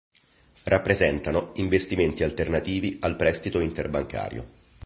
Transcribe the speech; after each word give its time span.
Rappresentano 0.63 1.51
investimenti 1.57 2.23
alternativi 2.23 2.97
al 3.01 3.15
prestito 3.15 3.59
interbancario. 3.59 4.45